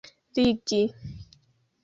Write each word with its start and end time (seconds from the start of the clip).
ligi 0.43 0.81